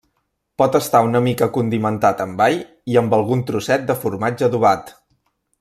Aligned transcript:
Pot 0.61 0.77
estar 0.79 1.01
una 1.09 1.21
mica 1.25 1.49
condimentat 1.57 2.25
amb 2.27 2.43
all 2.47 2.57
i 2.95 2.99
amb 3.05 3.15
algun 3.21 3.47
trosset 3.51 3.89
de 3.93 4.01
formatge 4.07 4.49
adobat. 4.49 4.95